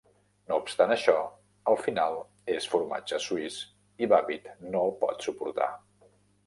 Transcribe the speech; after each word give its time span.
No 0.51 0.55
obstant 0.61 0.93
això, 0.95 1.15
al 1.73 1.77
final 1.83 2.17
és 2.55 2.69
formatge 2.73 3.23
suís 3.29 3.61
i 4.07 4.13
Babbit 4.15 4.53
no 4.73 4.87
el 4.89 4.99
pot 5.05 5.27
suportar. 5.29 5.75